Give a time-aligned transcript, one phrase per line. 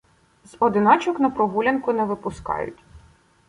[0.45, 2.83] —З одиночок на прогулянку не випускають.